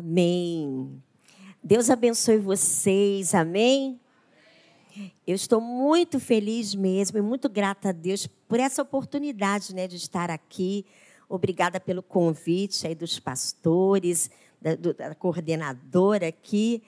[0.00, 0.98] Amém.
[1.62, 3.34] Deus abençoe vocês.
[3.34, 4.00] Amém.
[5.26, 9.96] Eu estou muito feliz mesmo e muito grata a Deus por essa oportunidade né, de
[9.96, 10.86] estar aqui.
[11.28, 16.82] Obrigada pelo convite aí dos pastores, da, do, da coordenadora aqui.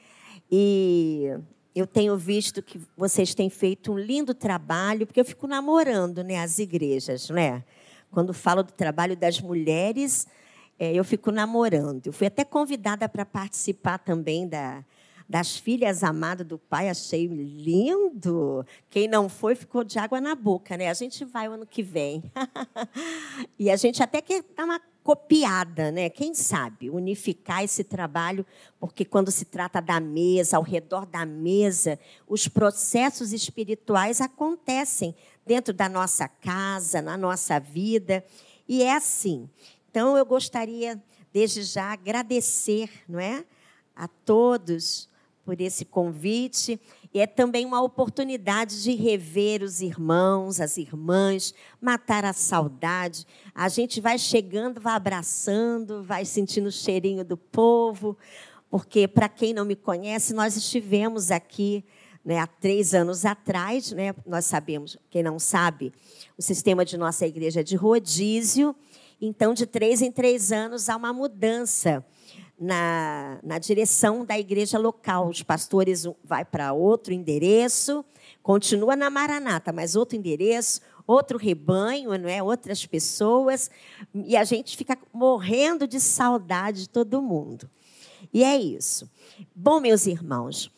[0.51, 1.35] E
[1.75, 6.41] eu tenho visto que vocês têm feito um lindo trabalho, porque eu fico namorando né,
[6.41, 7.29] as igrejas.
[7.29, 7.63] Né?
[8.11, 10.27] Quando falo do trabalho das mulheres,
[10.83, 12.09] é, eu fico namorando.
[12.09, 14.85] Eu fui até convidada para participar também da,
[15.29, 18.67] das filhas amadas do pai, achei lindo.
[18.91, 20.91] Quem não foi ficou de água na boca, né?
[20.91, 22.25] A gente vai o ano que vem.
[23.57, 26.11] e a gente até quer dar uma copiada, né?
[26.11, 28.45] Quem sabe unificar esse trabalho,
[28.81, 35.15] porque quando se trata da mesa, ao redor da mesa, os processos espirituais acontecem
[35.47, 38.25] dentro da nossa casa, na nossa vida,
[38.67, 39.49] e é assim.
[39.93, 40.99] Então, eu gostaria,
[41.31, 43.45] desde já, agradecer não é,
[43.95, 45.07] a todos
[45.45, 46.81] por esse convite.
[47.13, 53.27] E é também uma oportunidade de rever os irmãos, as irmãs, matar a saudade.
[53.55, 58.17] A gente vai chegando, vai abraçando, vai sentindo o cheirinho do povo,
[58.71, 61.85] porque, para quem não me conhece, nós estivemos aqui
[62.25, 63.93] né, há três anos atrás.
[63.93, 65.93] Né, nós sabemos, quem não sabe,
[66.39, 68.75] o sistema de nossa igreja é de rodízio.
[69.25, 72.05] Então, de três em três anos, há uma mudança
[72.59, 75.29] na, na direção da igreja local.
[75.29, 76.17] Os pastores vão
[76.51, 78.05] para outro endereço,
[78.43, 82.43] continua na Maranata, mas outro endereço, outro rebanho, não é?
[82.43, 83.71] outras pessoas,
[84.13, 87.71] e a gente fica morrendo de saudade de todo mundo.
[88.35, 89.09] E é isso.
[89.55, 90.69] Bom, meus irmãos,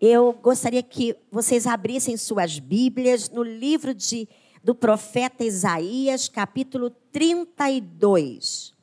[0.00, 4.26] eu gostaria que vocês abrissem suas Bíblias no livro de
[4.62, 8.74] do profeta Isaías, capítulo 32.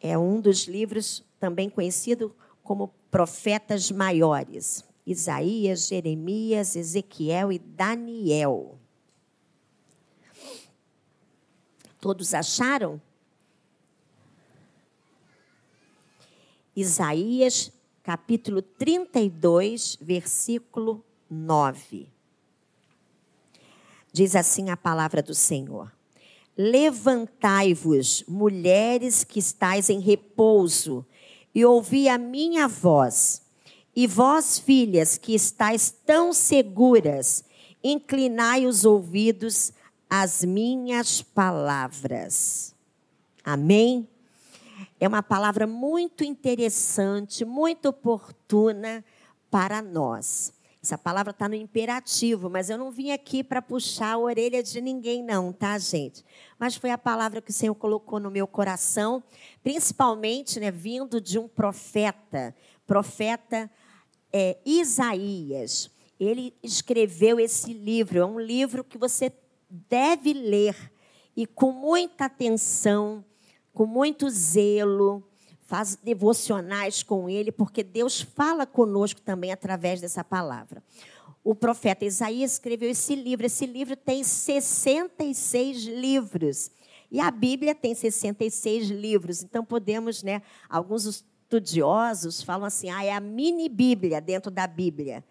[0.00, 4.84] É um dos livros também conhecido como Profetas Maiores.
[5.06, 8.78] Isaías, Jeremias, Ezequiel e Daniel.
[12.00, 13.00] Todos acharam?
[16.74, 22.13] Isaías, capítulo 32, versículo 9.
[24.14, 25.92] Diz assim a palavra do Senhor:
[26.56, 31.04] Levantai-vos, mulheres que estáis em repouso,
[31.52, 33.42] e ouvi a minha voz.
[33.94, 37.42] E vós, filhas, que estáis tão seguras,
[37.82, 39.72] inclinai os ouvidos
[40.08, 42.72] às minhas palavras.
[43.42, 44.08] Amém?
[45.00, 49.04] É uma palavra muito interessante, muito oportuna
[49.50, 50.53] para nós.
[50.84, 54.82] Essa palavra está no imperativo, mas eu não vim aqui para puxar a orelha de
[54.82, 56.22] ninguém, não, tá, gente?
[56.58, 59.24] Mas foi a palavra que o Senhor colocou no meu coração,
[59.62, 62.54] principalmente né, vindo de um profeta,
[62.86, 63.70] profeta
[64.30, 65.90] é, Isaías.
[66.20, 69.32] Ele escreveu esse livro, é um livro que você
[69.70, 70.92] deve ler
[71.34, 73.24] e com muita atenção,
[73.72, 75.26] com muito zelo,
[75.64, 80.82] faz devocionais com ele, porque Deus fala conosco também através dessa palavra.
[81.42, 83.44] O profeta Isaías escreveu esse livro.
[83.44, 86.70] Esse livro tem 66 livros.
[87.10, 89.42] E a Bíblia tem 66 livros.
[89.42, 95.22] Então podemos, né, alguns estudiosos falam assim: "Ah, é a mini Bíblia dentro da Bíblia".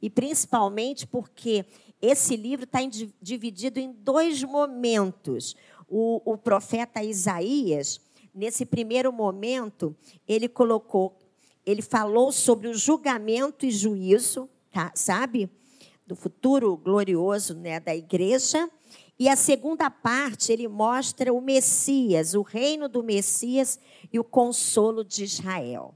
[0.00, 1.64] E principalmente porque
[2.00, 2.80] esse livro está
[3.20, 5.56] dividido em dois momentos.
[5.88, 8.00] O, o profeta Isaías,
[8.34, 11.16] nesse primeiro momento, ele colocou,
[11.64, 14.92] ele falou sobre o julgamento e juízo, tá?
[14.94, 15.50] sabe?
[16.06, 18.68] Do futuro glorioso né, da igreja.
[19.18, 23.78] E a segunda parte, ele mostra o Messias, o reino do Messias
[24.12, 25.94] e o consolo de Israel.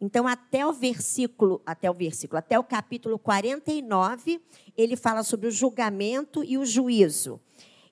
[0.00, 4.40] Então, até o versículo, até o versículo, até o capítulo 49,
[4.76, 7.40] ele fala sobre o julgamento e o juízo.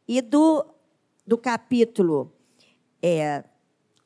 [0.06, 0.64] E do,
[1.26, 2.32] do capítulo
[3.02, 3.44] é,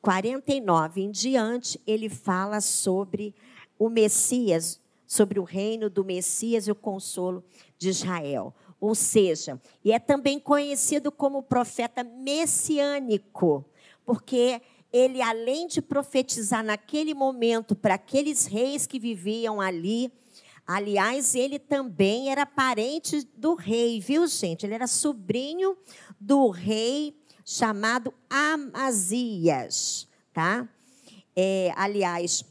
[0.01, 3.35] 49 em diante, ele fala sobre
[3.77, 7.43] o Messias, sobre o reino do Messias e o consolo
[7.77, 8.53] de Israel.
[8.79, 13.63] Ou seja, e é também conhecido como profeta messiânico,
[14.03, 14.59] porque
[14.91, 20.11] ele, além de profetizar naquele momento para aqueles reis que viviam ali,
[20.65, 24.65] aliás, ele também era parente do rei, viu, gente?
[24.65, 25.77] Ele era sobrinho
[26.19, 30.67] do rei chamado Amazias, tá?
[31.35, 32.45] É, aliás,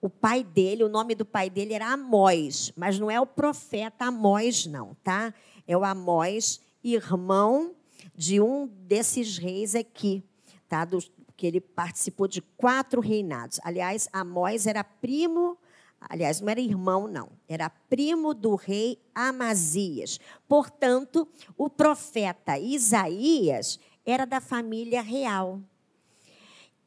[0.00, 4.06] o pai dele, o nome do pai dele era Amós, mas não é o profeta
[4.06, 5.32] Amós, não, tá?
[5.66, 7.74] É o Amós, irmão
[8.14, 10.24] de um desses reis aqui,
[10.68, 10.84] tá?
[10.84, 13.58] Do, porque ele participou de quatro reinados.
[13.64, 15.56] Aliás, Amós era primo,
[16.00, 20.20] aliás, não era irmão, não, era primo do rei Amazias.
[20.48, 25.60] Portanto, o profeta Isaías era da família real.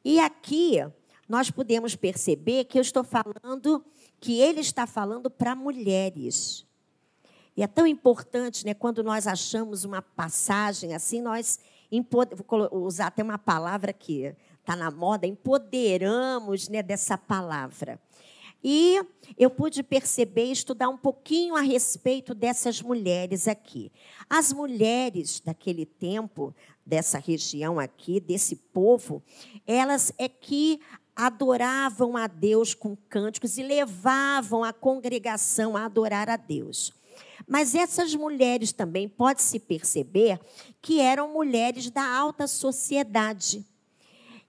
[0.04, 0.78] E aqui
[1.28, 3.84] nós podemos perceber que eu estou falando,
[4.20, 6.66] que ele está falando para mulheres.
[7.56, 11.58] E é tão importante, né, quando nós achamos uma passagem assim, nós
[12.10, 18.00] vou usar até uma palavra que está na moda, empoderamos né, dessa palavra.
[18.68, 19.00] E
[19.38, 23.92] eu pude perceber, estudar um pouquinho a respeito dessas mulheres aqui.
[24.28, 26.52] As mulheres daquele tempo,
[26.84, 29.22] dessa região aqui, desse povo,
[29.64, 30.80] elas é que
[31.14, 36.92] adoravam a Deus com cânticos e levavam a congregação a adorar a Deus.
[37.46, 40.40] Mas essas mulheres também pode-se perceber
[40.82, 43.64] que eram mulheres da alta sociedade.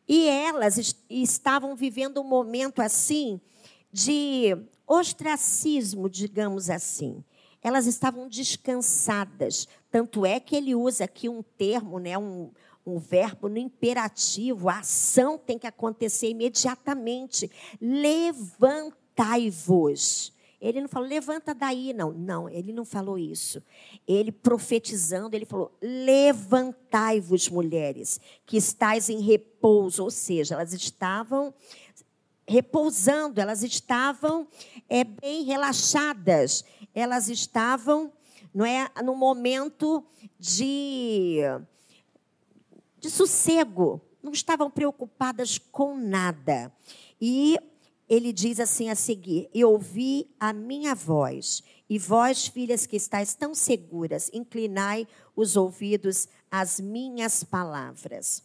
[0.07, 3.39] E elas estavam vivendo um momento assim
[3.91, 7.23] de ostracismo, digamos assim.
[7.61, 9.67] Elas estavam descansadas.
[9.91, 12.51] Tanto é que ele usa aqui um termo, né, um,
[12.85, 14.69] um verbo no imperativo.
[14.69, 17.51] A ação tem que acontecer imediatamente.
[17.81, 19.17] Levantai-vos.
[20.59, 22.11] Ele não falou, levanta daí, não.
[22.11, 23.61] Não, ele não falou isso.
[24.07, 30.03] Ele profetizando, ele falou: levantai-vos, mulheres, que estáis em repouso.
[30.03, 31.53] Ou seja, elas estavam
[32.47, 34.47] repousando, elas estavam
[34.87, 36.63] é, bem relaxadas,
[36.95, 38.11] elas estavam
[38.53, 40.03] não é, no momento
[40.39, 41.41] de,
[42.99, 46.73] de sossego, não estavam preocupadas com nada.
[47.21, 47.57] E
[48.09, 53.35] ele diz assim a seguir: E ouvi a minha voz, e vós, filhas que estáis
[53.35, 58.41] tão seguras, inclinai os ouvidos às minhas palavras.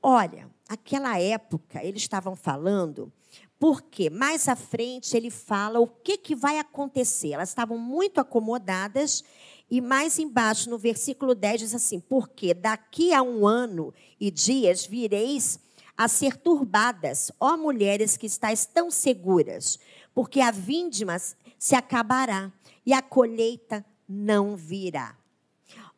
[0.00, 3.12] Olha, aquela época eles estavam falando,
[3.58, 7.32] porque mais à frente ele fala o que, que vai acontecer.
[7.32, 9.22] Elas estavam muito acomodadas,
[9.70, 14.86] e mais embaixo, no versículo 10, diz assim: Porque daqui a um ano e dias
[14.86, 15.60] vireis
[15.96, 19.78] a ser turbadas, ó mulheres que estáis tão seguras,
[20.14, 21.16] porque a vindima
[21.58, 22.50] se acabará
[22.84, 25.16] e a colheita não virá.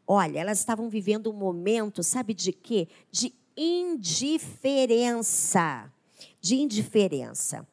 [0.06, 2.88] Olha, elas estavam vivendo um momento, sabe de quê?
[3.11, 4.73] De indiferença.
[6.41, 7.67] De indiferença.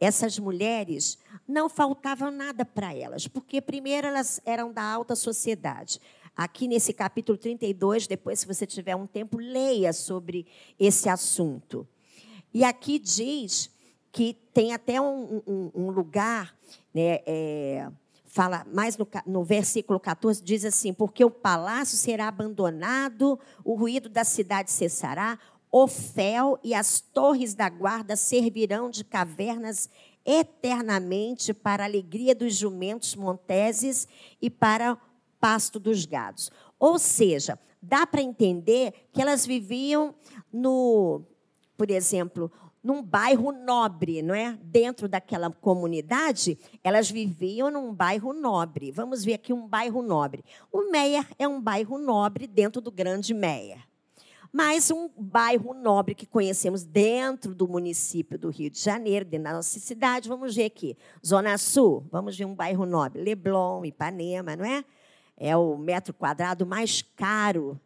[0.00, 6.00] Essas mulheres não faltava nada para elas, porque primeiro elas eram da alta sociedade.
[6.36, 10.46] Aqui nesse capítulo 32, depois, se você tiver um tempo, leia sobre
[10.78, 11.84] esse assunto.
[12.54, 13.70] E aqui diz
[14.12, 16.56] que tem até um, um, um lugar,
[16.94, 17.90] né, é,
[18.28, 24.08] fala mais no, no, versículo 14, diz assim: Porque o palácio será abandonado, o ruído
[24.08, 25.38] da cidade cessará,
[25.72, 29.90] o fel e as torres da guarda servirão de cavernas
[30.24, 34.06] eternamente para a alegria dos jumentos monteses
[34.40, 34.98] e para
[35.40, 36.50] pasto dos gados.
[36.78, 40.14] Ou seja, dá para entender que elas viviam
[40.52, 41.22] no,
[41.76, 42.50] por exemplo,
[42.88, 44.58] num bairro nobre, não é?
[44.62, 48.90] Dentro daquela comunidade, elas viviam num bairro nobre.
[48.90, 50.42] Vamos ver aqui um bairro nobre.
[50.72, 53.86] O Meier é um bairro nobre dentro do Grande Meier.
[54.50, 59.52] Mas um bairro nobre que conhecemos dentro do município do Rio de Janeiro, dentro da
[59.52, 60.96] nossa cidade, vamos ver aqui.
[61.24, 63.20] Zona Sul, vamos ver um bairro nobre.
[63.20, 64.82] Leblon, Ipanema, não é?
[65.36, 67.78] é o metro quadrado mais caro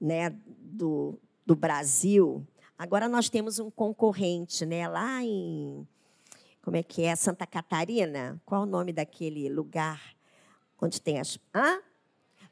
[0.00, 1.16] né, do,
[1.46, 2.44] do Brasil.
[2.80, 5.86] Agora nós temos um concorrente né, lá em.
[6.62, 7.14] Como é que é?
[7.14, 8.40] Santa Catarina?
[8.46, 10.00] Qual o nome daquele lugar
[10.80, 11.38] onde tem as.
[11.54, 11.82] Hã?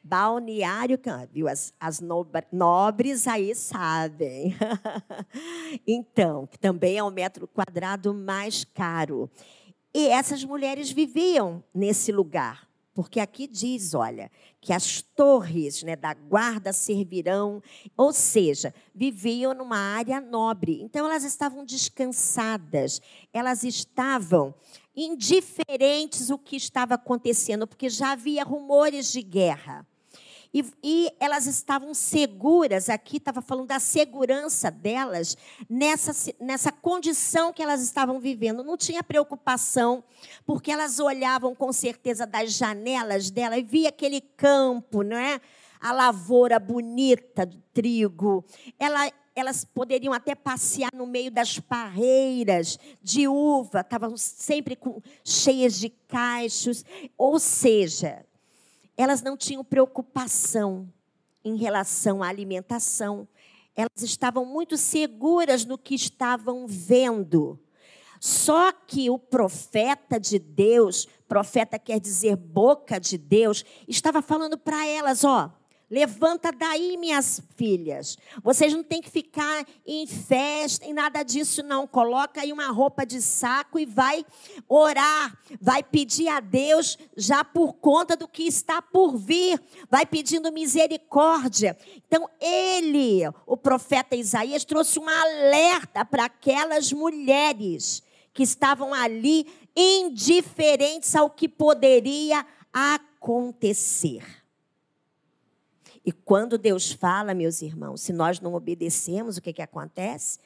[0.05, 1.01] Balneário,
[1.33, 1.49] viu?
[1.49, 2.03] As, as
[2.53, 4.55] nobres aí sabem.
[5.89, 9.31] então, que também é o metro quadrado mais caro.
[9.95, 12.68] E essas mulheres viviam nesse lugar.
[12.99, 14.29] Porque aqui diz, olha,
[14.61, 17.63] que as torres né, da guarda servirão,
[17.97, 20.83] ou seja, viviam numa área nobre.
[20.83, 23.01] Então elas estavam descansadas,
[23.33, 24.53] elas estavam
[24.97, 29.87] indiferentes o que estava acontecendo, porque já havia rumores de guerra.
[30.53, 35.37] E, e elas estavam seguras, aqui estava falando da segurança delas
[35.69, 38.65] nessa, nessa condição que elas estavam vivendo.
[38.65, 40.03] Não tinha preocupação,
[40.47, 45.41] porque elas olhavam com certeza das janelas dela e via aquele campo, não é?
[45.81, 48.45] A lavoura bonita de trigo.
[48.79, 55.79] Ela, elas poderiam até passear no meio das parreiras de uva, estavam sempre com, cheias
[55.79, 56.85] de cachos.
[57.17, 58.25] Ou seja,
[58.99, 60.93] elas não tinham preocupação
[61.45, 63.29] em relação à alimentação,
[63.77, 67.61] elas estavam muito seguras no que estavam vendo.
[68.21, 74.85] Só que o profeta de Deus, profeta quer dizer boca de Deus, estava falando para
[74.85, 75.53] elas, ó,
[75.91, 78.19] Levanta daí, minhas filhas.
[78.43, 81.87] Vocês não têm que ficar em festa, em nada disso, não.
[81.87, 84.25] Coloca aí uma roupa de saco e vai
[84.69, 85.39] orar.
[85.59, 89.59] Vai pedir a Deus já por conta do que está por vir.
[89.91, 91.75] Vai pedindo misericórdia.
[92.07, 98.03] Então, ele, o profeta Isaías, trouxe um alerta para aquelas mulheres
[98.35, 104.38] que estavam ali indiferentes ao que poderia acontecer.
[106.05, 110.39] E quando Deus fala, meus irmãos, se nós não obedecemos, o que, que acontece?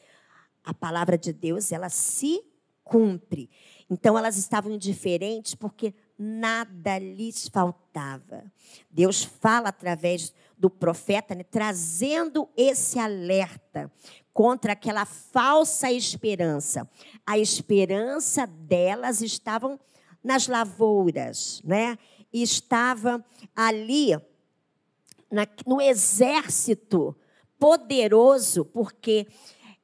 [0.65, 2.43] A palavra de Deus, ela se
[2.85, 3.51] cumpre.
[3.89, 8.45] Então, elas estavam indiferentes porque nada lhes faltava.
[8.91, 13.91] Deus fala através do profeta, né, trazendo esse alerta
[14.33, 16.89] contra aquela falsa esperança.
[17.27, 19.79] A esperança delas estavam
[20.23, 21.99] nas lavouras, né?
[22.33, 24.17] Estava ali
[25.33, 27.17] na, no exército
[27.59, 29.27] poderoso, porque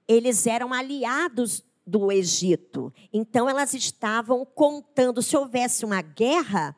[0.07, 2.93] eles eram aliados do Egito.
[3.13, 6.77] Então elas estavam contando se houvesse uma guerra,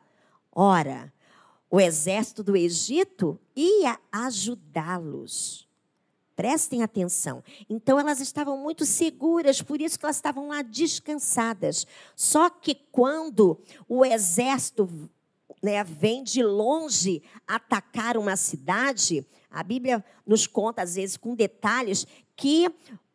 [0.51, 1.13] ora,
[1.69, 5.67] o exército do Egito ia ajudá-los.
[6.33, 7.43] Prestem atenção.
[7.69, 11.85] Então elas estavam muito seguras, por isso que elas estavam lá descansadas.
[12.15, 15.09] Só que quando o exército
[15.61, 22.07] né, vem de longe atacar uma cidade, a Bíblia nos conta, às vezes, com detalhes,
[22.35, 22.73] que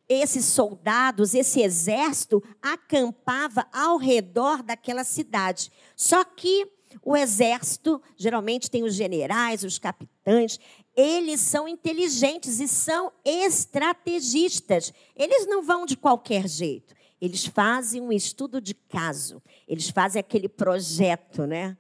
[0.09, 5.73] esses soldados, esse exército, acampava ao redor daquela cidade.
[5.97, 6.71] Só que
[7.03, 10.61] o exército, geralmente tem os generais, os capitães,
[10.97, 14.93] eles são inteligentes e são estrategistas.
[15.15, 16.95] Eles não vão de qualquer jeito.
[17.21, 19.43] Eles fazem um estudo de caso.
[19.67, 21.77] Eles fazem aquele projeto, né?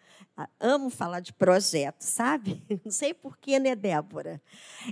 [0.60, 2.62] Amo falar de projeto, sabe?
[2.84, 4.42] Não sei porquê, né, Débora?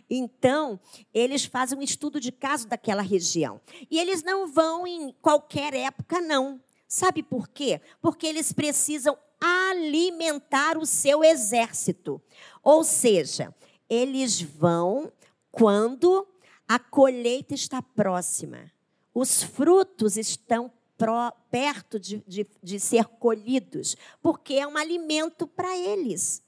[0.08, 0.80] Então,
[1.12, 3.60] eles fazem um estudo de caso daquela região.
[3.90, 6.60] E eles não vão em qualquer época, não.
[6.88, 7.80] Sabe por quê?
[8.00, 12.22] Porque eles precisam alimentar o seu exército.
[12.62, 13.54] Ou seja,
[13.88, 15.12] eles vão
[15.50, 16.26] quando
[16.66, 18.72] a colheita está próxima.
[19.12, 20.72] Os frutos estão
[21.04, 26.42] pro, perto de, de, de ser colhidos, porque é um alimento para eles.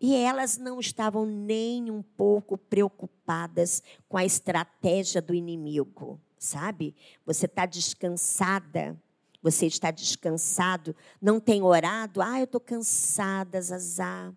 [0.00, 6.94] E elas não estavam nem um pouco preocupadas com a estratégia do inimigo, sabe?
[7.24, 9.00] Você está descansada,
[9.40, 14.32] você está descansado, não tem orado, ah, eu estou cansada, Zazá.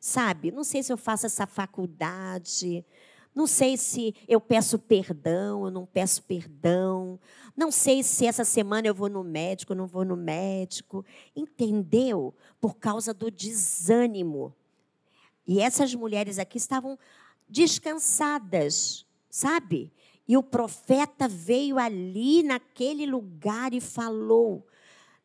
[0.00, 2.84] Sabe, não sei se eu faço essa faculdade,
[3.34, 7.18] não sei se eu peço perdão, eu não peço perdão.
[7.56, 11.04] Não sei se essa semana eu vou no médico, não vou no médico.
[11.34, 12.32] Entendeu?
[12.60, 14.54] Por causa do desânimo.
[15.46, 16.98] E essas mulheres aqui estavam
[17.48, 19.92] descansadas, sabe?
[20.28, 24.64] E o profeta veio ali naquele lugar e falou: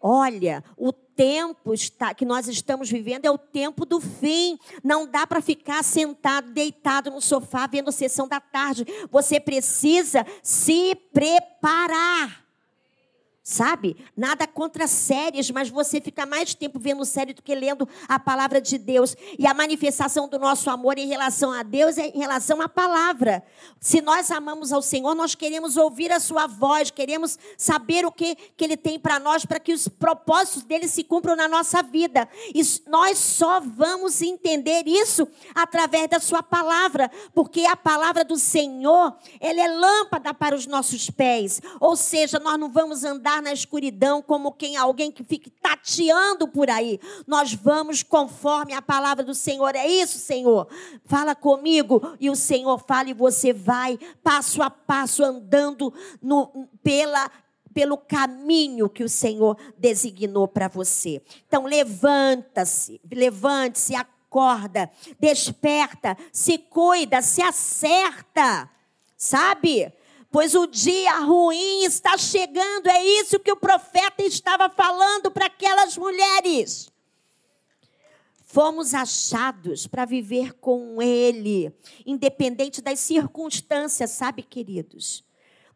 [0.00, 4.56] Olha, o tempo está, que nós estamos vivendo é o tempo do fim.
[4.84, 8.86] Não dá para ficar sentado, deitado no sofá, vendo sessão da tarde.
[9.10, 12.47] Você precisa se preparar.
[13.48, 13.96] Sabe?
[14.14, 18.60] Nada contra séries, mas você fica mais tempo vendo série do que lendo a palavra
[18.60, 19.16] de Deus.
[19.38, 23.42] E a manifestação do nosso amor em relação a Deus é em relação à palavra.
[23.80, 28.36] Se nós amamos ao Senhor, nós queremos ouvir a sua voz, queremos saber o que,
[28.54, 32.28] que Ele tem para nós, para que os propósitos dele se cumpram na nossa vida.
[32.54, 39.16] E nós só vamos entender isso através da sua palavra, porque a palavra do Senhor,
[39.40, 41.62] ela é lâmpada para os nossos pés.
[41.80, 46.70] Ou seja, nós não vamos andar na escuridão como quem alguém que fique tateando por
[46.70, 47.00] aí.
[47.26, 49.74] Nós vamos conforme a palavra do Senhor.
[49.74, 50.68] É isso, Senhor.
[51.04, 55.92] Fala comigo e o Senhor fala e você vai passo a passo andando
[56.22, 57.30] no, pela
[57.72, 61.22] pelo caminho que o Senhor designou para você.
[61.46, 64.90] Então levanta-se, levante-se, acorda,
[65.20, 68.68] desperta, se cuida, se acerta.
[69.16, 69.92] Sabe?
[70.30, 72.88] Pois o dia ruim está chegando.
[72.88, 76.92] É isso que o profeta estava falando para aquelas mulheres.
[78.44, 81.70] Fomos achados para viver com Ele,
[82.06, 85.22] independente das circunstâncias, sabe, queridos?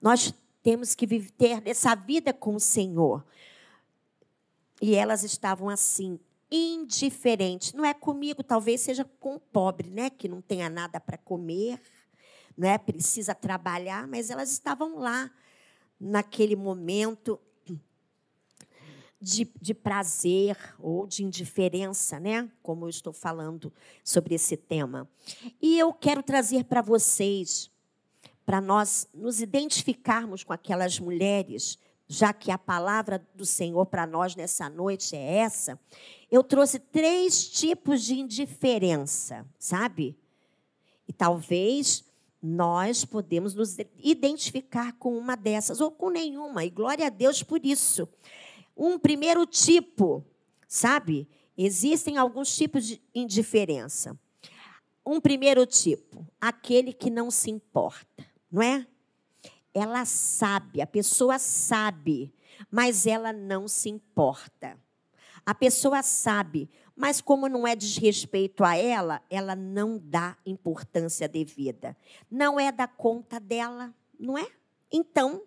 [0.00, 0.32] Nós
[0.62, 3.24] temos que ter essa vida com o Senhor.
[4.80, 6.18] E elas estavam assim,
[6.50, 7.72] indiferentes.
[7.72, 10.10] Não é comigo, talvez seja com o pobre, né?
[10.10, 11.80] Que não tenha nada para comer,
[12.56, 12.78] né?
[12.78, 15.30] Precisa trabalhar, mas elas estavam lá
[15.98, 17.40] naquele momento
[19.20, 22.50] de, de, prazer ou de indiferença, né?
[22.60, 25.08] Como eu estou falando sobre esse tema.
[25.60, 27.70] E eu quero trazer para vocês,
[28.44, 31.78] para nós nos identificarmos com aquelas mulheres,
[32.08, 35.78] já que a palavra do Senhor para nós nessa noite é essa,
[36.28, 40.18] eu trouxe três tipos de indiferença, sabe?
[41.06, 42.04] E talvez
[42.42, 47.64] nós podemos nos identificar com uma dessas ou com nenhuma, e glória a Deus por
[47.64, 48.08] isso.
[48.76, 50.24] Um primeiro tipo,
[50.66, 51.28] sabe?
[51.56, 54.18] Existem alguns tipos de indiferença.
[55.06, 58.86] Um primeiro tipo, aquele que não se importa, não é?
[59.74, 62.32] Ela sabe, a pessoa sabe,
[62.70, 64.78] mas ela não se importa.
[65.44, 71.96] A pessoa sabe, mas como não é desrespeito a ela, ela não dá importância devida.
[72.30, 74.46] Não é da conta dela, não é?
[74.90, 75.42] Então,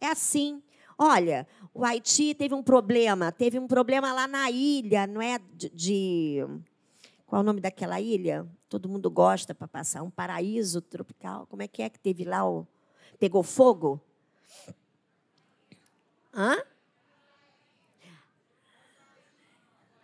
[0.00, 0.62] é assim.
[0.98, 5.38] Olha, o Haiti teve um problema, teve um problema lá na ilha, não é?
[5.54, 6.46] De, de
[7.26, 8.46] qual é o nome daquela ilha?
[8.68, 11.46] Todo mundo gosta para passar um paraíso tropical.
[11.46, 12.66] Como é que é que teve lá o
[13.18, 14.00] pegou fogo?
[16.34, 16.56] Hã?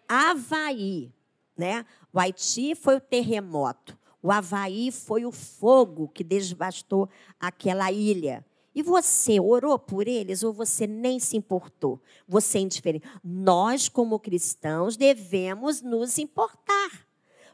[0.09, 1.13] Havaí,
[1.57, 1.85] né?
[2.13, 3.97] O Haiti foi o terremoto.
[4.23, 7.09] O Havaí foi o fogo que devastou
[7.39, 8.45] aquela ilha.
[8.75, 11.99] E você orou por eles ou você nem se importou?
[12.29, 13.09] Você é indiferente.
[13.25, 17.07] Nós, como cristãos, devemos nos importar.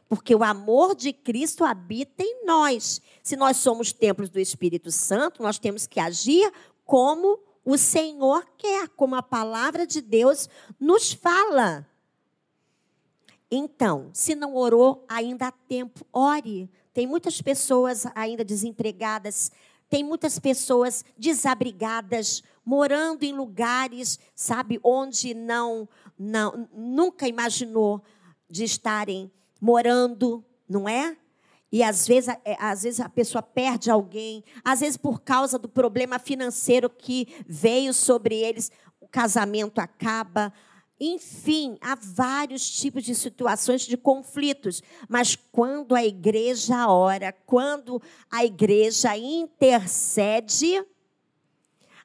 [0.09, 3.01] Porque o amor de Cristo habita em nós.
[3.23, 6.51] Se nós somos templos do Espírito Santo, nós temos que agir
[6.83, 11.87] como o Senhor quer, como a palavra de Deus nos fala.
[13.55, 16.67] Então, se não orou, ainda há tempo, ore.
[16.91, 19.51] Tem muitas pessoas ainda desempregadas,
[19.87, 28.01] tem muitas pessoas desabrigadas, morando em lugares, sabe, onde não, não nunca imaginou
[28.49, 31.15] de estarem morando, não é?
[31.71, 35.69] E às vezes, é, às vezes a pessoa perde alguém, às vezes por causa do
[35.69, 40.51] problema financeiro que veio sobre eles, o casamento acaba,
[41.05, 48.45] enfim, há vários tipos de situações de conflitos, mas quando a igreja ora, quando a
[48.45, 50.83] igreja intercede,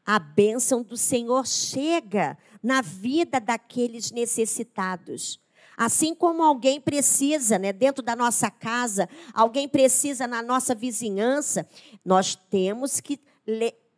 [0.04, 5.38] a bênção do Senhor chega na vida daqueles necessitados.
[5.76, 11.68] Assim como alguém precisa, né, dentro da nossa casa, alguém precisa na nossa vizinhança,
[12.04, 13.20] nós temos que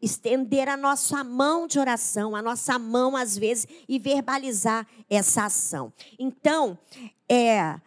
[0.01, 5.93] estender a nossa mão de oração, a nossa mão às vezes e verbalizar essa ação.
[6.19, 6.79] Então,
[7.29, 7.79] é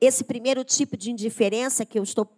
[0.00, 2.28] esse primeiro tipo de indiferença que eu estou,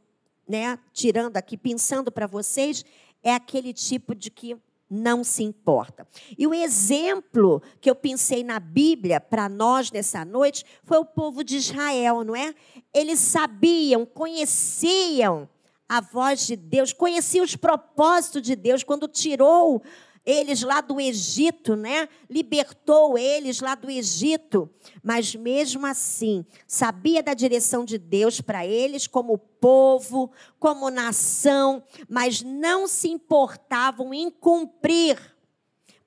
[0.48, 2.84] né, tirando aqui, pensando para vocês,
[3.22, 4.56] é aquele tipo de que
[4.88, 6.08] não se importa.
[6.36, 11.44] E o exemplo que eu pensei na Bíblia para nós nessa noite foi o povo
[11.44, 12.52] de Israel, não é?
[12.92, 15.48] Eles sabiam, conheciam
[15.90, 19.82] a voz de Deus, conhecia os propósitos de Deus quando tirou
[20.24, 22.08] eles lá do Egito, né?
[22.28, 24.70] Libertou eles lá do Egito,
[25.02, 32.40] mas mesmo assim, sabia da direção de Deus para eles como povo, como nação, mas
[32.40, 35.18] não se importavam em cumprir.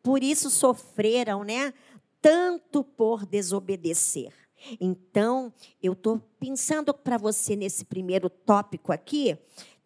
[0.02, 1.74] Por isso sofreram, né?
[2.22, 4.32] Tanto por desobedecer.
[4.80, 9.38] Então, eu estou pensando para você nesse primeiro tópico aqui,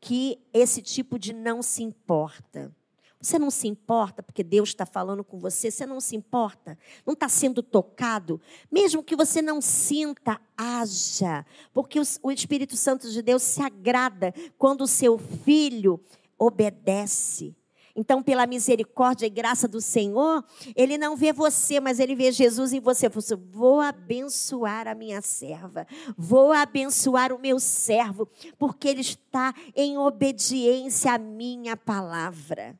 [0.07, 2.73] que esse tipo de não se importa.
[3.19, 5.69] Você não se importa porque Deus está falando com você?
[5.69, 6.79] Você não se importa?
[7.05, 8.39] Não está sendo tocado?
[8.71, 11.45] Mesmo que você não sinta, haja.
[11.73, 16.01] Porque o Espírito Santo de Deus se agrada quando o seu filho
[16.39, 17.53] obedece.
[17.97, 22.71] Então, pela misericórdia e graça do Senhor, Ele não vê você, mas Ele vê Jesus
[22.71, 23.09] em você.
[23.09, 28.29] Você vou abençoar a minha serva, vou abençoar o meu servo,
[28.59, 32.79] porque ele está em obediência à minha palavra.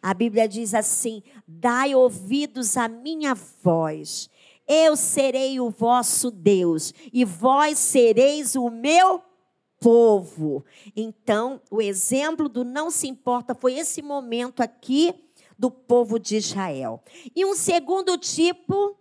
[0.00, 4.30] A Bíblia diz assim: dai ouvidos à minha voz.
[4.66, 9.22] Eu serei o vosso Deus, e vós sereis o meu
[9.82, 10.64] povo.
[10.94, 15.12] Então, o exemplo do não se importa foi esse momento aqui
[15.58, 17.02] do povo de Israel.
[17.34, 18.96] E um segundo tipo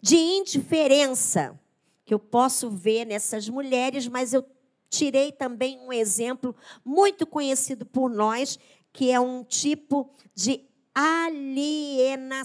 [0.00, 1.58] de indiferença
[2.04, 4.44] que eu posso ver nessas mulheres, mas eu
[4.88, 8.58] tirei também um exemplo muito conhecido por nós,
[8.92, 10.64] que é um tipo de
[10.94, 12.38] alienação.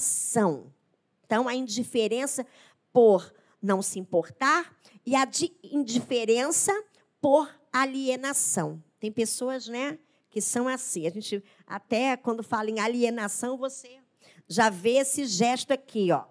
[1.26, 2.46] Então, a indiferença
[2.92, 5.28] por não se importar e a
[5.64, 6.74] indiferença
[7.22, 8.82] por alienação.
[9.00, 9.98] Tem pessoas, né,
[10.30, 11.08] que são assim.
[11.08, 14.00] A gente até quando fala em alienação, você
[14.48, 16.26] já vê esse gesto aqui, ó.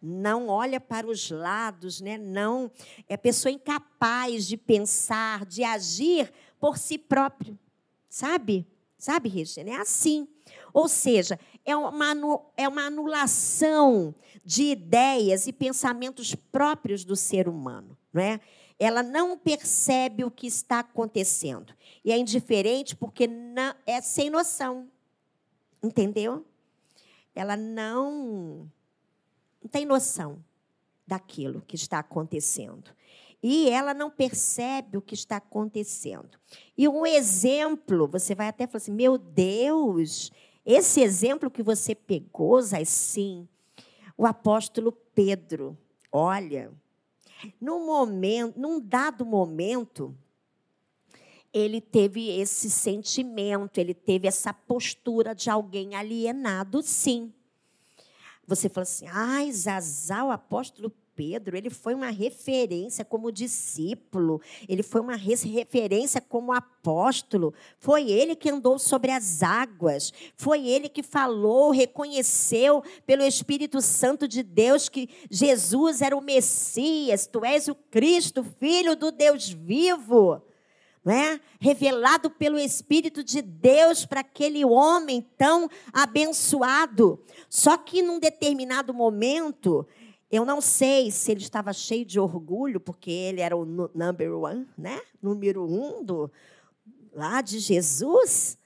[0.00, 2.18] Não olha para os lados, né?
[2.18, 2.68] Não
[3.08, 7.56] é pessoa incapaz de pensar, de agir por si próprio.
[8.08, 8.66] Sabe?
[8.98, 9.70] Sabe, Regina?
[9.70, 10.26] É assim.
[10.72, 12.14] Ou seja, é uma,
[12.56, 14.14] é uma anulação
[14.44, 17.96] de ideias e pensamentos próprios do ser humano.
[18.12, 18.40] Não é?
[18.78, 21.74] Ela não percebe o que está acontecendo.
[22.04, 24.88] E é indiferente porque não, é sem noção.
[25.82, 26.44] Entendeu?
[27.34, 28.70] Ela não,
[29.60, 30.42] não tem noção
[31.06, 32.90] daquilo que está acontecendo.
[33.42, 36.38] E ela não percebe o que está acontecendo.
[36.78, 40.30] E um exemplo, você vai até falar assim: meu Deus,
[40.64, 43.48] esse exemplo que você pegou, Zay, sim,
[44.16, 45.76] o apóstolo Pedro.
[46.10, 46.72] Olha,
[47.60, 50.16] num momento, num dado momento,
[51.52, 57.32] ele teve esse sentimento, ele teve essa postura de alguém alienado, sim.
[58.46, 64.82] Você fala assim, ai, Zazá, o apóstolo Pedro, ele foi uma referência como discípulo, ele
[64.82, 71.02] foi uma referência como apóstolo, foi ele que andou sobre as águas, foi ele que
[71.02, 77.74] falou, reconheceu pelo Espírito Santo de Deus que Jesus era o Messias, tu és o
[77.74, 80.42] Cristo, filho do Deus vivo.
[81.04, 81.40] É?
[81.58, 87.20] revelado pelo Espírito de Deus para aquele homem tão abençoado.
[87.48, 89.84] Só que num determinado momento,
[90.32, 94.66] eu não sei se ele estava cheio de orgulho, porque ele era o number one,
[94.78, 94.98] né?
[95.20, 96.32] Número um do,
[97.12, 98.56] lá de Jesus.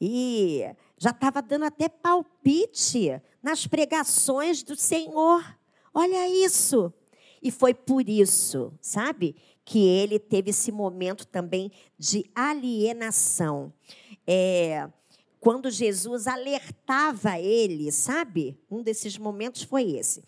[0.00, 0.64] E
[0.98, 5.44] já estava dando até palpite nas pregações do Senhor.
[5.94, 6.92] Olha isso.
[7.40, 13.72] E foi por isso, sabe, que ele teve esse momento também de alienação.
[14.26, 14.90] É,
[15.38, 18.58] quando Jesus alertava ele, sabe?
[18.68, 20.24] Um desses momentos foi esse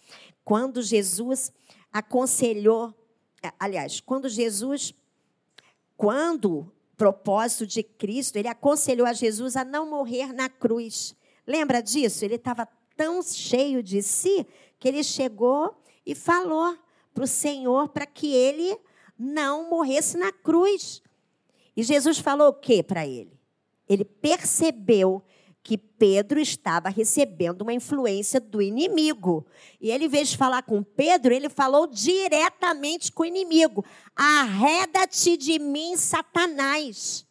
[0.48, 1.52] quando Jesus
[1.92, 2.94] aconselhou,
[3.42, 4.94] é, aliás, quando Jesus,
[5.94, 11.14] quando propósito de Cristo, ele aconselhou a Jesus a não morrer na cruz.
[11.46, 12.24] Lembra disso?
[12.24, 14.46] Ele estava tão cheio de si
[14.78, 16.78] que ele chegou e falou
[17.12, 18.74] para o Senhor para que ele
[19.18, 21.02] não morresse na cruz.
[21.76, 23.38] E Jesus falou o que para ele?
[23.86, 25.22] Ele percebeu
[25.62, 29.46] que Pedro estava recebendo uma influência do inimigo.
[29.80, 33.84] E ele, em vez de falar com Pedro, ele falou diretamente com o inimigo:
[34.16, 37.26] Arreda-te de mim, Satanás.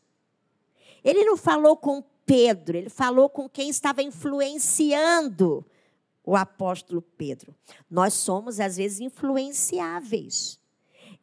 [1.04, 5.66] Ele não falou com Pedro, ele falou com quem estava influenciando
[6.24, 7.56] o apóstolo Pedro.
[7.90, 10.60] Nós somos, às vezes, influenciáveis.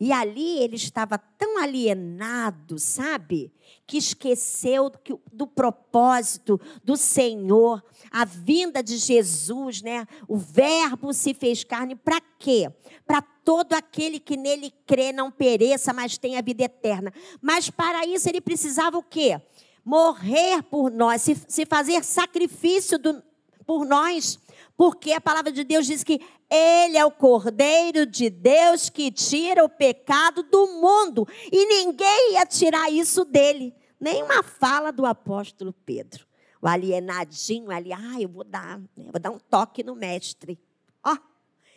[0.04, 3.50] E ali ele estava tão alienado, sabe?
[3.86, 10.06] Que esqueceu do, do, propósito do Senhor, a vinda de Jesus, né?
[10.28, 12.70] O Verbo se fez carne para quê?
[13.06, 17.10] Para todo aquele que nele crê não pereça, mas tenha vida eterna.
[17.40, 19.40] Mas para isso ele precisava o quê?
[19.82, 23.22] Morrer por nós, se, se fazer sacrifício do,
[23.66, 24.38] por nós.
[24.76, 29.64] Porque a palavra de Deus diz que Ele é o Cordeiro de Deus que tira
[29.64, 31.26] o pecado do mundo.
[31.50, 33.74] E ninguém ia tirar isso dele.
[34.00, 36.26] Nenhuma fala do apóstolo Pedro.
[36.60, 40.58] O alienadinho ali, ah, eu vou dar, né, vou dar um toque no mestre.
[41.04, 41.16] Ó,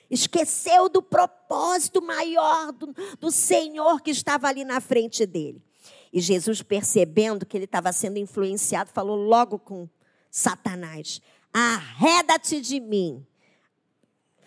[0.09, 5.61] esqueceu do propósito maior do, do Senhor que estava ali na frente dele.
[6.11, 9.87] E Jesus, percebendo que ele estava sendo influenciado, falou logo com
[10.31, 11.21] Satanás:
[11.53, 13.25] Arreda-te de mim.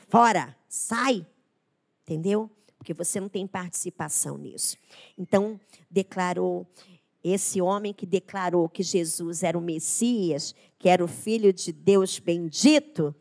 [0.08, 1.26] Fora, sai.
[2.02, 2.50] Entendeu?
[2.78, 4.76] Porque você não tem participação nisso.
[5.16, 5.60] Então,
[5.90, 6.66] declarou
[7.22, 12.18] esse homem que declarou que Jesus era o Messias, que era o filho de Deus
[12.18, 13.14] bendito,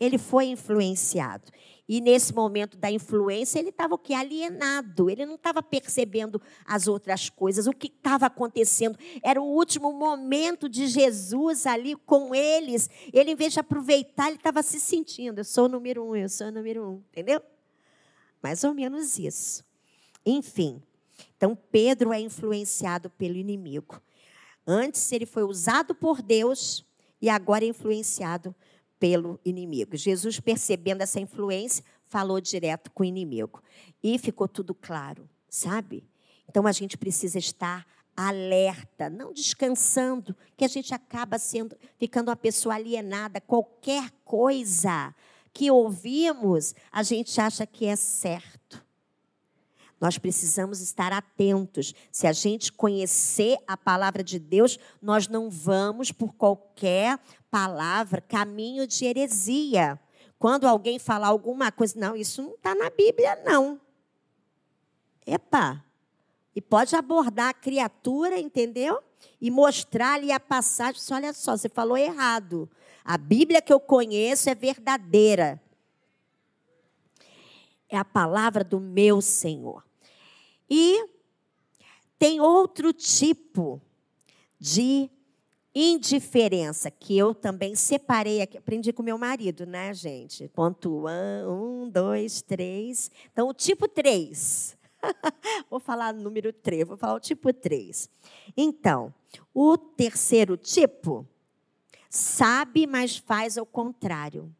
[0.00, 1.44] ele foi influenciado.
[1.88, 4.12] E nesse momento da influência, ele estava o que?
[4.12, 5.08] Alienado.
[5.08, 8.98] Ele não estava percebendo as outras coisas, o que estava acontecendo.
[9.22, 12.90] Era o último momento de Jesus ali com eles.
[13.12, 15.38] Ele, em vez de aproveitar, ele estava se sentindo.
[15.38, 17.02] Eu sou o número um, eu sou o número um.
[17.12, 17.40] Entendeu?
[18.42, 19.64] Mais ou menos isso.
[20.24, 20.82] Enfim.
[21.36, 24.02] Então, Pedro é influenciado pelo inimigo.
[24.66, 26.84] Antes, ele foi usado por Deus
[27.22, 28.54] e agora é influenciado
[28.98, 29.96] pelo inimigo.
[29.96, 33.62] Jesus, percebendo essa influência, falou direto com o inimigo.
[34.02, 36.04] E ficou tudo claro, sabe?
[36.48, 42.36] Então a gente precisa estar alerta, não descansando, que a gente acaba sendo ficando uma
[42.36, 43.40] pessoa alienada.
[43.40, 45.14] Qualquer coisa
[45.52, 48.85] que ouvimos, a gente acha que é certo.
[50.00, 51.94] Nós precisamos estar atentos.
[52.12, 57.18] Se a gente conhecer a palavra de Deus, nós não vamos por qualquer
[57.50, 59.98] palavra, caminho de heresia.
[60.38, 63.80] Quando alguém falar alguma coisa, não, isso não está na Bíblia, não.
[65.26, 65.82] Epa!
[66.54, 69.02] E pode abordar a criatura, entendeu?
[69.40, 71.00] E mostrar-lhe a passagem.
[71.10, 72.68] Olha só, você falou errado.
[73.04, 75.60] A Bíblia que eu conheço é verdadeira.
[77.88, 79.85] É a palavra do meu Senhor.
[80.68, 81.08] E
[82.18, 83.80] tem outro tipo
[84.58, 85.10] de
[85.74, 88.56] indiferença que eu também separei aqui.
[88.56, 90.48] Aprendi com meu marido, né, gente?
[90.48, 93.10] Ponto um, um dois, três.
[93.30, 94.76] Então, o tipo três.
[95.68, 98.08] vou falar número três, vou falar o tipo três.
[98.56, 99.12] Então,
[99.52, 101.26] o terceiro tipo
[102.08, 104.50] sabe, mas faz ao contrário.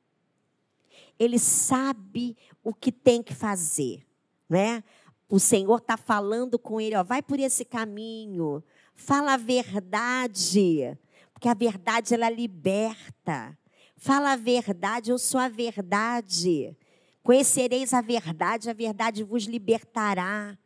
[1.18, 4.06] Ele sabe o que tem que fazer,
[4.48, 4.84] né?
[5.28, 8.62] O Senhor está falando com ele, ó, vai por esse caminho,
[8.94, 10.96] fala a verdade,
[11.34, 13.58] porque a verdade ela liberta.
[13.96, 16.76] Fala a verdade, eu sou a verdade.
[17.22, 20.56] Conhecereis a verdade, a verdade vos libertará.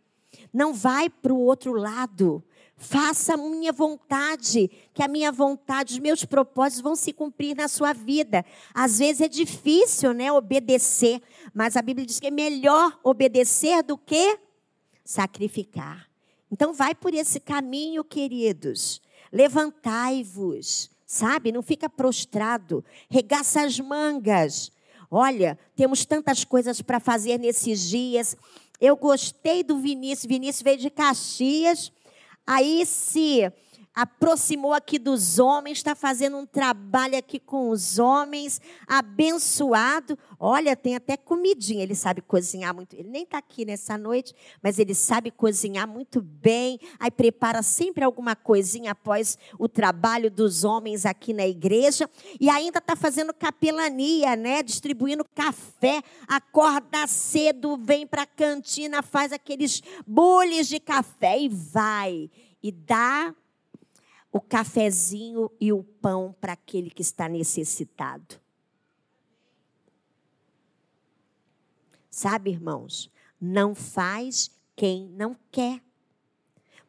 [0.53, 2.45] Não vai para o outro lado.
[2.77, 7.69] Faça a minha vontade, que a minha vontade, os meus propósitos vão se cumprir na
[7.69, 8.45] sua vida.
[8.75, 11.23] Às vezes é difícil, né, obedecer,
[11.55, 14.39] mas a Bíblia diz que é melhor obedecer do que
[15.11, 16.09] sacrificar.
[16.53, 19.03] Então vai por esse caminho, queridos.
[19.33, 21.51] Levantai-vos, sabe?
[21.51, 24.71] Não fica prostrado, regaça as mangas.
[25.11, 28.37] Olha, temos tantas coisas para fazer nesses dias.
[28.81, 30.27] Eu gostei do Vinícius.
[30.27, 31.91] Vinícius veio de Caxias.
[32.47, 33.53] Aí se
[33.95, 40.19] aproximou aqui dos homens, está fazendo um trabalho aqui com os homens, abençoado.
[40.39, 42.95] Olha, tem até comidinha, ele sabe cozinhar muito.
[42.95, 46.79] Ele nem está aqui nessa noite, mas ele sabe cozinhar muito bem.
[46.99, 52.09] Aí prepara sempre alguma coisinha após o trabalho dos homens aqui na igreja.
[52.41, 54.63] E ainda está fazendo capelania, né?
[54.63, 56.03] Distribuindo café.
[56.27, 62.31] Acorda cedo, vem para a cantina, faz aqueles boles de café e vai.
[62.63, 63.35] E dá
[64.33, 68.41] o cafezinho e o pão para aquele que está necessitado.
[72.11, 75.81] Sabe, irmãos, não faz quem não quer.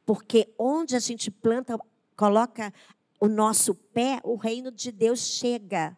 [0.06, 1.78] Porque onde a gente planta,
[2.16, 2.74] coloca
[3.20, 5.98] o nosso pé, o reino de Deus chega.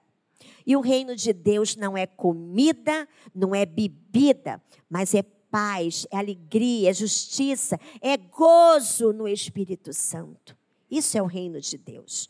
[0.65, 6.17] E o reino de Deus não é comida, não é bebida, mas é paz, é
[6.17, 10.57] alegria, é justiça, é gozo no Espírito Santo.
[10.93, 12.29] Isso é o reino de Deus.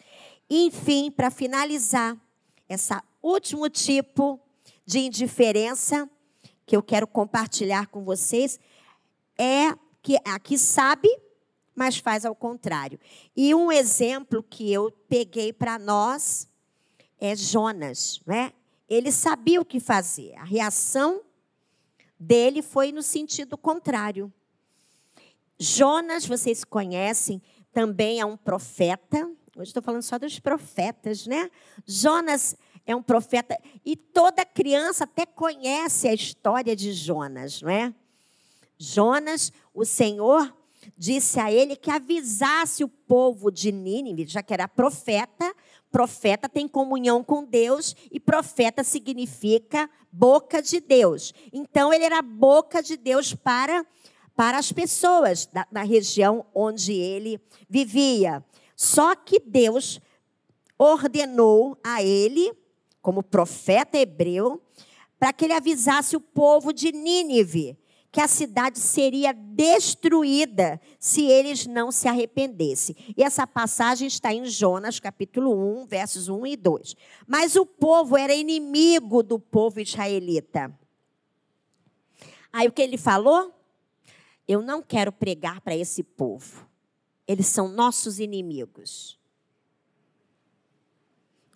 [0.49, 2.17] Enfim, para finalizar,
[2.69, 4.39] esse último tipo
[4.85, 6.09] de indiferença
[6.65, 8.57] que eu quero compartilhar com vocês
[9.37, 11.09] é que aqui sabe,
[11.75, 12.97] mas faz ao contrário.
[13.35, 16.47] E um exemplo que eu peguei para nós
[17.19, 18.53] é Jonas, né?
[18.87, 20.35] Ele sabia o que fazer.
[20.35, 21.21] A reação
[22.17, 24.31] dele foi no sentido contrário.
[25.59, 27.41] Jonas, vocês conhecem,
[27.73, 29.29] também é um profeta.
[29.55, 31.49] Hoje estou falando só dos profetas, né?
[31.85, 32.55] Jonas
[32.85, 37.93] é um profeta e toda criança até conhece a história de Jonas, não é?
[38.77, 40.53] Jonas, o Senhor
[40.97, 45.53] disse a ele que avisasse o povo de Nínive, já que era profeta.
[45.91, 51.33] Profeta tem comunhão com Deus e profeta significa boca de Deus.
[51.51, 53.85] Então ele era boca de Deus para
[54.35, 58.43] para as pessoas da, da região onde ele vivia.
[58.75, 60.01] Só que Deus
[60.77, 62.51] ordenou a ele,
[63.01, 64.61] como profeta hebreu,
[65.19, 67.77] para que ele avisasse o povo de Nínive
[68.13, 72.95] que a cidade seria destruída se eles não se arrependessem.
[73.17, 76.95] E essa passagem está em Jonas, capítulo 1, versos 1 e 2.
[77.25, 80.71] Mas o povo era inimigo do povo israelita.
[82.53, 83.51] Aí o que ele falou?
[84.47, 86.67] Eu não quero pregar para esse povo.
[87.27, 89.19] Eles são nossos inimigos.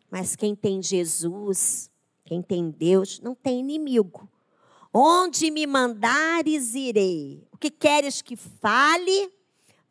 [0.10, 1.92] Mas quem tem Jesus,
[2.24, 4.30] quem tem Deus, não tem inimigo.
[4.94, 7.46] Onde me mandares, irei.
[7.52, 9.32] O que queres que fale,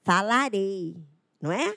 [0.03, 0.97] falarei.
[1.41, 1.77] Não é?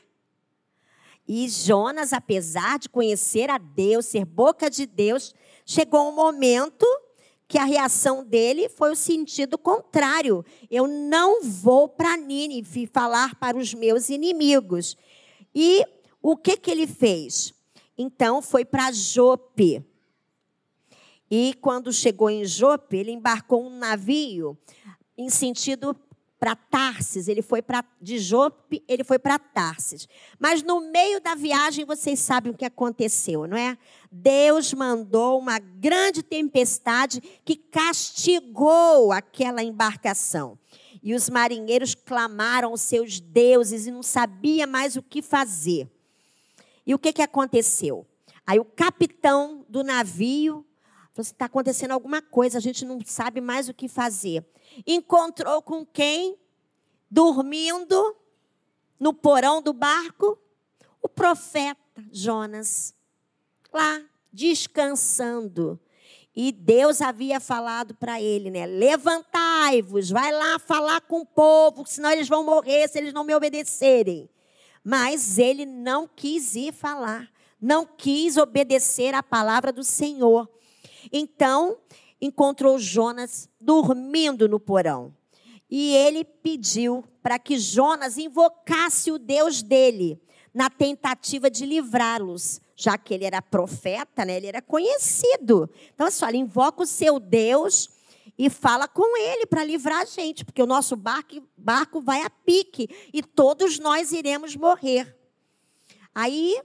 [1.28, 6.86] E Jonas, apesar de conhecer a Deus, ser boca de Deus, chegou um momento
[7.50, 10.46] que a reação dele foi o sentido contrário.
[10.70, 14.96] Eu não vou para Nínive falar para os meus inimigos.
[15.54, 15.84] E
[16.22, 17.52] o que, que ele fez?
[17.98, 19.84] Então foi para Jope.
[21.30, 24.56] E quando chegou em Jope, ele embarcou um navio
[25.18, 25.96] em sentido
[26.40, 30.08] para Tarsis, ele foi para de Jope, ele foi para Tarsis.
[30.40, 33.78] Mas no meio da viagem, vocês sabem o que aconteceu, não é?
[34.12, 40.58] Deus mandou uma grande tempestade que castigou aquela embarcação.
[41.02, 45.89] E os marinheiros clamaram aos seus deuses e não sabia mais o que fazer.
[46.86, 48.06] E o que, que aconteceu?
[48.45, 50.65] Aí o capitão do navio
[51.13, 54.45] falou assim, está acontecendo alguma coisa, a gente não sabe mais o que fazer
[54.86, 56.38] encontrou com quem?
[57.10, 58.15] Dormindo
[59.00, 60.38] no porão do barco?
[61.02, 61.80] O profeta
[62.12, 62.93] Jonas.
[63.74, 64.02] Lá,
[64.32, 65.80] descansando.
[66.36, 68.66] E Deus havia falado para ele, né?
[68.66, 73.36] Levantai-vos, vai lá falar com o povo, senão eles vão morrer se eles não me
[73.36, 74.30] obedecerem.
[74.84, 77.30] Mas ele não quis ir falar,
[77.60, 80.50] não quis obedecer a palavra do Senhor.
[81.12, 81.78] Então,
[82.22, 85.14] encontrou Jonas dormindo no porão.
[85.70, 90.22] E ele pediu para que Jonas invocasse o Deus dele
[90.54, 94.38] na tentativa de livrá-los, já que ele era profeta, né?
[94.38, 95.70] ele era conhecido.
[95.94, 97.89] Então, assim, olha, invoca o seu Deus
[98.38, 102.30] e fala com ele para livrar a gente, porque o nosso barco, barco vai a
[102.30, 105.13] pique e todos nós iremos morrer.
[106.15, 106.62] Aí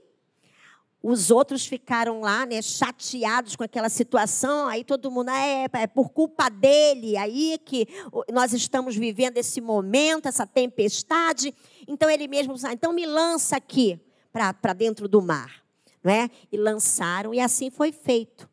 [1.03, 4.67] os outros ficaram lá, né, chateados com aquela situação.
[4.67, 7.87] Aí todo mundo, ah, é, é por culpa dele, aí que
[8.31, 11.53] nós estamos vivendo esse momento, essa tempestade.
[11.85, 13.99] Então ele mesmo, ah, então me lança aqui
[14.31, 15.64] para dentro do mar,
[16.05, 16.29] não é?
[16.49, 18.49] E lançaram e assim foi feito.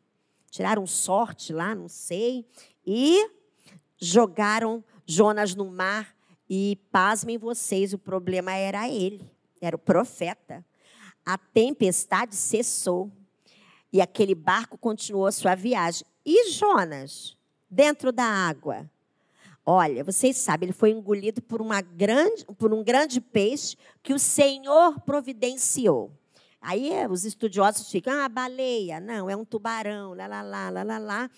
[0.51, 2.45] Tiraram sorte lá, não sei,
[2.85, 3.29] e
[3.97, 6.13] jogaram Jonas no mar.
[6.49, 10.63] E pasmem vocês, o problema era ele, era o profeta
[11.25, 13.11] a tempestade cessou
[13.91, 16.05] e aquele barco continuou a sua viagem.
[16.25, 17.37] E Jonas,
[17.69, 18.89] dentro da água?
[19.65, 21.61] Olha, vocês sabem, ele foi engolido por,
[21.95, 26.11] grande, por um grande peixe que o Senhor providenciou.
[26.63, 28.99] Aí os estudiosos ficam, ah, baleia.
[28.99, 31.31] Não, é um tubarão, lá, lá, lá, lá, lá, lá.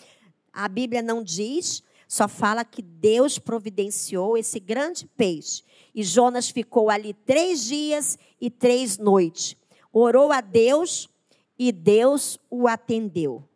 [0.53, 5.63] A Bíblia não diz, só fala que Deus providenciou esse grande peixe.
[5.93, 9.57] E Jonas ficou ali três dias e três noites
[9.95, 11.07] orou a Deus
[11.57, 13.47] e Deus o atendeu.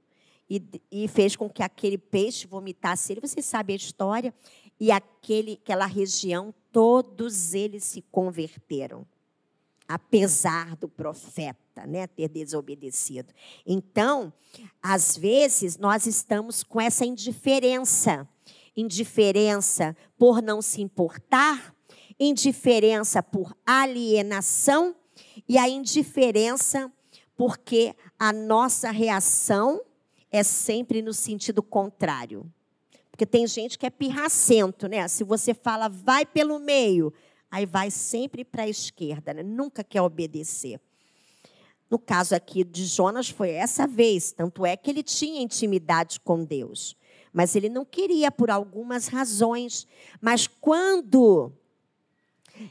[0.49, 3.21] E, e, fez com que aquele peixe vomitasse ele.
[3.21, 4.34] Você sabe a história?
[4.79, 9.05] E aquele, aquela região, todos eles se converteram.
[9.91, 13.34] Apesar do profeta né, ter desobedecido.
[13.65, 14.32] Então,
[14.84, 18.30] às vezes, nós estamos com essa indiferença.
[18.78, 21.75] Indiferença por não se importar,
[22.19, 24.95] indiferença por alienação
[25.47, 26.91] e a indiferença,
[27.36, 29.82] porque a nossa reação
[30.32, 32.45] é sempre no sentido contrário.
[33.10, 35.06] Porque tem gente que é pirracento, né?
[35.10, 37.12] Se você fala, vai pelo meio,
[37.51, 39.43] aí vai sempre para a esquerda, né?
[39.43, 40.79] nunca quer obedecer.
[41.89, 46.43] No caso aqui de Jonas foi essa vez, tanto é que ele tinha intimidade com
[46.43, 46.95] Deus,
[47.33, 49.88] mas ele não queria por algumas razões.
[50.21, 51.51] Mas quando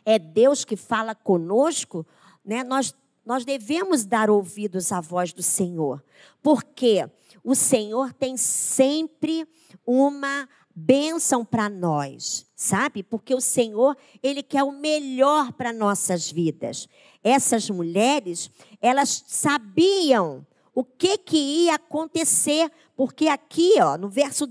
[0.04, 2.06] é Deus que fala conosco,
[2.44, 2.94] né, nós,
[3.26, 6.02] nós devemos dar ouvidos à voz do Senhor,
[6.42, 7.08] porque
[7.42, 9.48] o Senhor tem sempre
[9.84, 13.02] uma bênção para nós, sabe?
[13.02, 16.88] Porque o Senhor, Ele quer o melhor para nossas vidas.
[17.22, 18.48] Essas mulheres,
[18.80, 24.46] elas sabiam o que, que ia acontecer, porque aqui, ó, no verso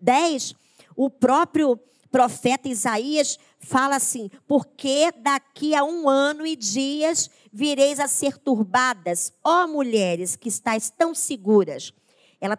[0.00, 0.54] 10,
[0.94, 1.76] o próprio
[2.12, 9.32] profeta Isaías fala assim: porque daqui a um ano e dias vireis a ser turbadas,
[9.42, 11.92] ó mulheres que estáis tão seguras.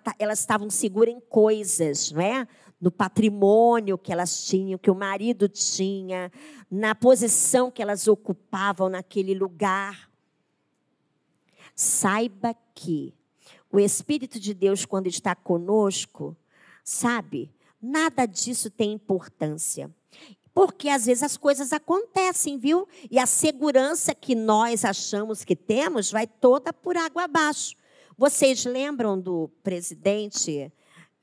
[0.03, 2.47] Tá, elas estavam seguras em coisas, não é?
[2.79, 6.31] No patrimônio que elas tinham, que o marido tinha,
[6.69, 10.09] na posição que elas ocupavam naquele lugar.
[11.75, 13.15] Saiba que
[13.71, 16.35] o Espírito de Deus, quando está conosco,
[16.83, 17.51] sabe,
[17.81, 19.93] nada disso tem importância.
[20.53, 22.87] Porque às vezes as coisas acontecem, viu?
[23.11, 27.75] E a segurança que nós achamos que temos vai toda por água abaixo.
[28.17, 30.71] Vocês lembram do presidente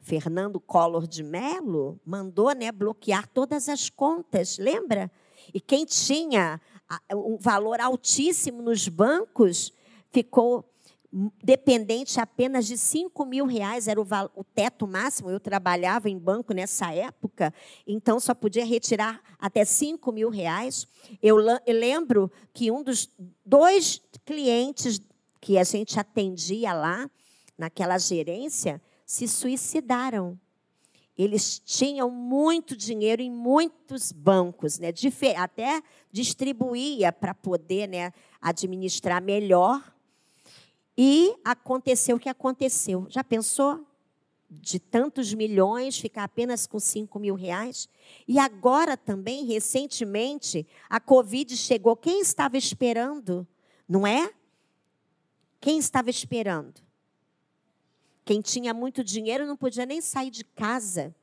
[0.05, 1.99] Fernando Collor de Mello?
[2.05, 5.11] Mandou né, bloquear todas as contas, lembra?
[5.53, 6.61] E quem tinha
[7.13, 9.73] um valor altíssimo nos bancos
[10.13, 10.71] ficou
[11.43, 15.31] dependente apenas de 5 mil reais, era o, o, teto máximo.
[15.31, 17.55] Eu trabalhava em banco nessa época,
[17.87, 20.87] então só podia retirar até 5 mil reais.
[21.23, 23.09] Eu, eu lembro que um dos
[23.47, 25.01] dois clientes
[25.41, 27.09] que a gente atendia lá,
[27.57, 28.83] naquela gerência,
[29.15, 30.39] se suicidaram.
[31.17, 34.93] Eles tinham muito dinheiro em muitos bancos, né?
[35.37, 39.81] até distribuía para poder né, administrar melhor
[40.99, 43.07] e aconteceu o que aconteceu.
[43.09, 43.87] Já pensou?
[44.51, 47.89] De tantos milhões, ficar apenas com 5 mil reais?
[48.27, 51.97] E agora também, recentemente, a Covid chegou.
[51.97, 53.47] Quem estava esperando?
[53.89, 54.33] Não é?
[55.61, 56.85] Quem estava esperando?
[58.25, 61.15] Quem tinha muito dinheiro não podia nem sair de casa.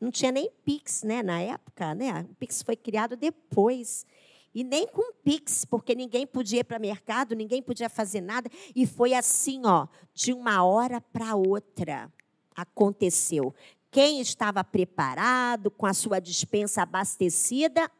[0.00, 2.26] Não tinha nem Pix, né, na época, né?
[2.30, 4.06] O Pix foi criado depois.
[4.54, 8.50] E nem com Pix, porque ninguém podia ir para o mercado, ninguém podia fazer nada.
[8.74, 12.12] E foi assim, ó, de uma hora para outra
[12.54, 13.54] aconteceu.
[13.90, 17.90] Quem estava preparado, com a sua dispensa abastecida,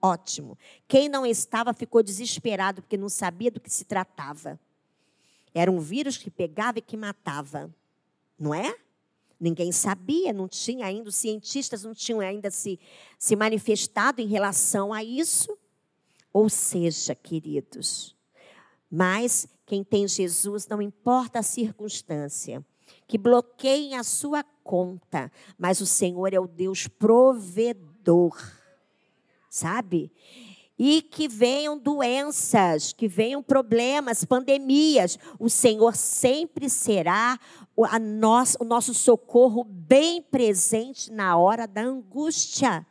[0.00, 0.56] ótimo.
[0.86, 4.58] Quem não estava ficou desesperado, porque não sabia do que se tratava.
[5.58, 7.74] Era um vírus que pegava e que matava,
[8.38, 8.76] não é?
[9.40, 12.78] Ninguém sabia, não tinha ainda, os cientistas não tinham ainda se,
[13.18, 15.56] se manifestado em relação a isso.
[16.30, 18.14] Ou seja, queridos,
[18.90, 22.62] mas quem tem Jesus, não importa a circunstância,
[23.08, 28.36] que bloqueiem a sua conta, mas o Senhor é o Deus provedor,
[29.48, 30.12] sabe?
[30.78, 37.40] E que venham doenças, que venham problemas, pandemias, o Senhor sempre será
[37.74, 42.86] o nosso socorro bem presente na hora da angústia,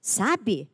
[0.00, 0.70] sabe?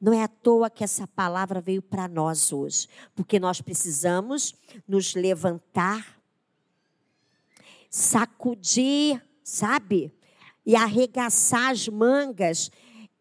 [0.00, 4.54] Não é à toa que essa palavra veio para nós hoje, porque nós precisamos
[4.86, 6.20] nos levantar,
[7.90, 10.12] sacudir, sabe?
[10.64, 12.70] E arregaçar as mangas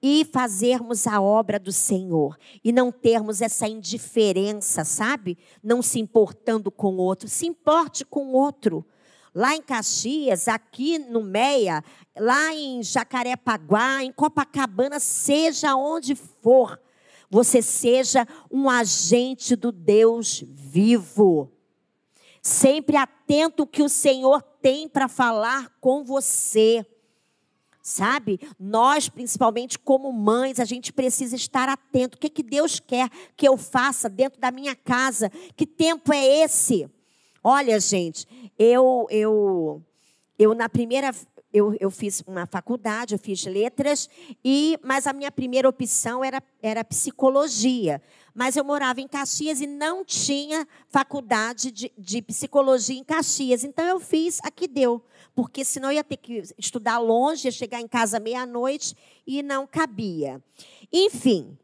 [0.07, 5.35] e fazermos a obra do Senhor e não termos essa indiferença, sabe?
[5.63, 8.85] Não se importando com o outro, se importe com o outro
[9.33, 11.83] lá em Caxias, aqui no Meia,
[12.15, 16.79] lá em Jacarepaguá, em Copacabana, seja onde for,
[17.27, 21.51] você seja um agente do Deus vivo.
[22.43, 26.85] Sempre atento ao que o Senhor tem para falar com você.
[27.87, 28.39] Sabe?
[28.59, 32.17] Nós, principalmente como mães, a gente precisa estar atento.
[32.17, 33.07] O que, que Deus quer
[33.37, 35.31] que eu faça dentro da minha casa?
[35.55, 36.89] Que tempo é esse?
[37.43, 38.25] Olha, gente,
[38.57, 39.83] eu, eu,
[40.39, 41.13] eu na primeira,
[41.53, 44.09] eu, eu fiz uma faculdade, eu fiz letras,
[44.43, 48.01] e mas a minha primeira opção era, era psicologia.
[48.33, 53.63] Mas eu morava em Caxias e não tinha faculdade de, de psicologia em Caxias.
[53.63, 55.05] Então eu fiz a que deu,
[55.35, 58.95] porque senão ia ter que estudar longe, ia chegar em casa meia-noite
[59.27, 60.41] e não cabia.
[60.91, 61.57] Enfim,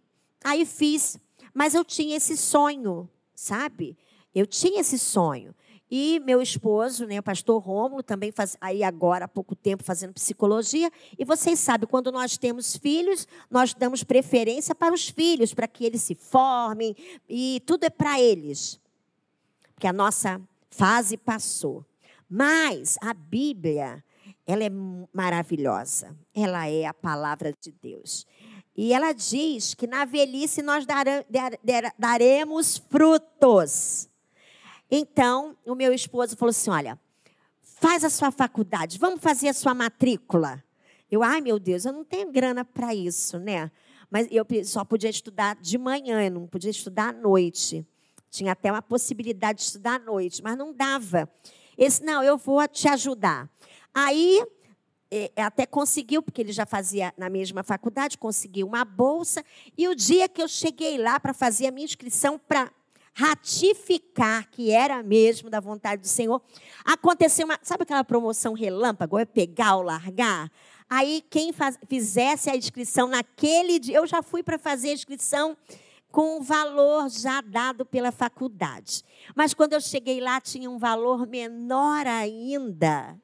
[0.43, 1.17] aí fiz,
[1.53, 3.97] mas eu tinha esse sonho, sabe?
[4.35, 5.55] Eu tinha esse sonho.
[5.89, 10.13] E meu esposo, né, o pastor Rômulo, também faz aí agora há pouco tempo fazendo
[10.13, 10.89] psicologia.
[11.19, 15.83] E vocês sabem, quando nós temos filhos, nós damos preferência para os filhos, para que
[15.83, 16.95] eles se formem
[17.27, 18.79] e tudo é para eles.
[19.73, 21.85] Porque a nossa fase passou.
[22.33, 24.01] Mas a Bíblia,
[24.47, 24.69] ela é
[25.11, 26.17] maravilhosa.
[26.33, 28.25] Ela é a palavra de Deus.
[28.73, 30.85] E ela diz que na velhice nós
[31.99, 34.09] daremos frutos.
[34.89, 36.97] Então, o meu esposo falou assim: olha,
[37.61, 40.63] faz a sua faculdade, vamos fazer a sua matrícula.
[41.11, 43.69] Eu, ai meu Deus, eu não tenho grana para isso, né?
[44.09, 47.85] Mas eu só podia estudar de manhã, eu não podia estudar à noite.
[48.29, 51.29] Tinha até uma possibilidade de estudar à noite, mas não dava.
[51.81, 53.49] Esse, não, eu vou te ajudar.
[53.91, 54.45] Aí,
[55.35, 59.43] até conseguiu, porque ele já fazia na mesma faculdade, conseguiu uma bolsa.
[59.75, 62.71] E o dia que eu cheguei lá para fazer a minha inscrição para
[63.15, 66.39] ratificar que era mesmo da vontade do Senhor,
[66.85, 70.51] aconteceu uma, sabe aquela promoção relâmpago, é pegar ou largar?
[70.87, 75.57] Aí quem faz, fizesse a inscrição naquele dia, eu já fui para fazer a inscrição
[76.11, 79.03] com o valor já dado pela faculdade.
[79.35, 83.17] Mas quando eu cheguei lá tinha um valor menor ainda.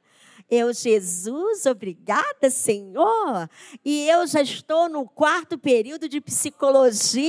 [0.49, 3.49] Eu, Jesus, obrigada, Senhor.
[3.83, 7.27] E eu já estou no quarto período de psicologia.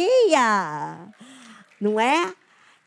[1.80, 2.32] Não é?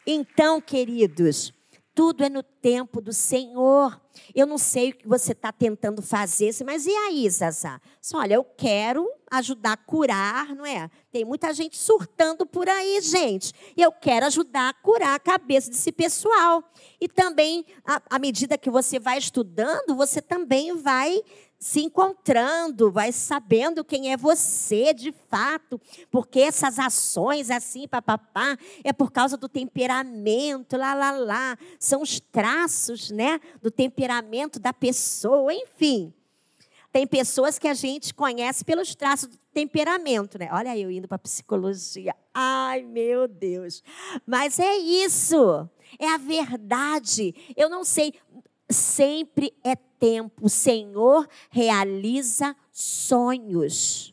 [0.08, 1.54] Então, queridos,
[1.94, 4.00] Tudo é no tempo do Senhor.
[4.34, 7.82] Eu não sei o que você está tentando fazer, mas e aí, Zazá?
[8.14, 10.90] Olha, eu quero ajudar a curar, não é?
[11.12, 13.54] Tem muita gente surtando por aí, gente.
[13.76, 16.64] E eu quero ajudar a curar a cabeça desse pessoal.
[17.02, 17.66] E também,
[18.10, 21.22] à medida que você vai estudando, você também vai
[21.60, 28.92] se encontrando, vai sabendo quem é você de fato, porque essas ações assim, papapá, é
[28.92, 35.54] por causa do temperamento, lá, lá, lá, são os traços, né, do temperamento da pessoa,
[35.54, 36.12] enfim.
[36.92, 40.50] Tem pessoas que a gente conhece pelos traços temperamento, né?
[40.52, 42.16] Olha eu indo para psicologia.
[42.34, 43.84] Ai, meu Deus.
[44.26, 45.70] Mas é isso.
[46.00, 47.36] É a verdade.
[47.56, 48.14] Eu não sei,
[48.70, 50.46] sempre é tempo.
[50.46, 54.12] O Senhor realiza sonhos.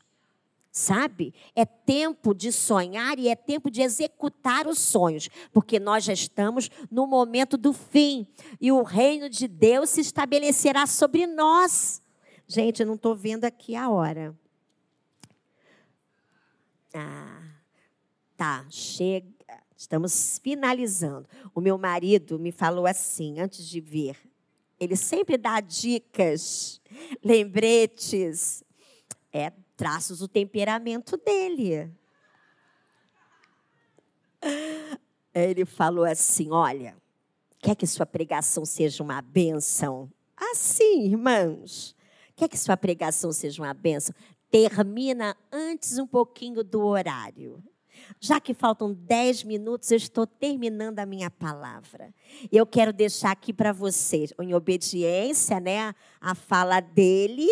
[0.70, 1.34] Sabe?
[1.56, 6.70] É tempo de sonhar e é tempo de executar os sonhos, porque nós já estamos
[6.88, 8.28] no momento do fim
[8.60, 12.00] e o reino de Deus se estabelecerá sobre nós.
[12.46, 14.36] Gente, eu não estou vendo aqui a hora.
[16.98, 17.42] Ah,
[18.36, 19.28] tá, chega.
[19.76, 21.28] Estamos finalizando.
[21.54, 24.16] O meu marido me falou assim, antes de ver
[24.78, 26.80] ele sempre dá dicas,
[27.22, 28.62] lembretes,
[29.32, 31.90] é traços do temperamento dele.
[35.34, 36.96] Ele falou assim: Olha,
[37.60, 40.10] quer que sua pregação seja uma bênção?
[40.36, 41.96] Assim, irmãos.
[42.36, 44.14] Quer que sua pregação seja uma bênção?
[44.50, 47.62] Termina antes um pouquinho do horário.
[48.20, 52.14] Já que faltam dez minutos, eu estou terminando a minha palavra.
[52.50, 57.48] Eu quero deixar aqui para vocês, em obediência, né, a fala dele,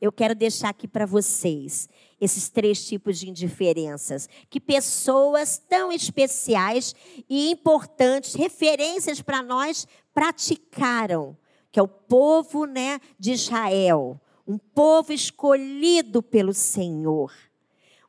[0.00, 1.88] eu quero deixar aqui para vocês
[2.20, 6.94] esses três tipos de indiferenças que pessoas tão especiais
[7.28, 11.36] e importantes, referências para nós, praticaram,
[11.70, 17.32] que é o povo, né, de Israel, um povo escolhido pelo Senhor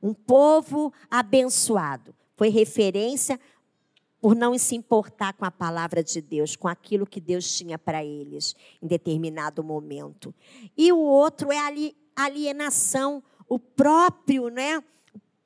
[0.02, 2.14] um povo abençoado.
[2.36, 3.40] Foi referência
[4.20, 8.04] por não se importar com a palavra de Deus, com aquilo que Deus tinha para
[8.04, 10.34] eles em determinado momento.
[10.76, 14.84] E o outro é a alienação, o próprio, né?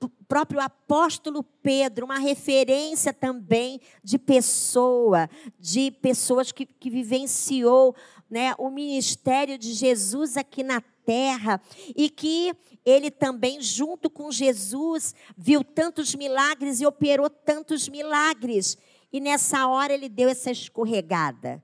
[0.01, 5.29] O próprio apóstolo Pedro, uma referência também de pessoa,
[5.59, 7.95] de pessoas que, que vivenciou
[8.31, 11.61] né, o ministério de Jesus aqui na terra
[11.95, 12.55] e que
[12.85, 18.77] ele também, junto com Jesus, viu tantos milagres e operou tantos milagres.
[19.11, 21.61] E nessa hora ele deu essa escorregada.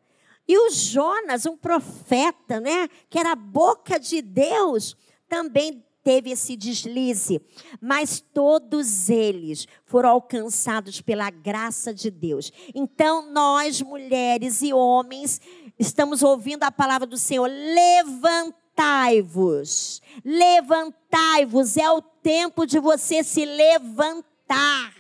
[0.47, 4.95] E o Jonas, um profeta, né, que era a boca de Deus,
[5.28, 7.41] também teve esse deslize,
[7.82, 12.49] mas todos eles foram alcançados pela graça de Deus.
[12.74, 15.41] Então, nós, mulheres e homens,
[15.78, 20.01] estamos ouvindo a palavra do Senhor, levantai-vos.
[20.23, 24.97] Levantai-vos, é o tempo de você se levantar.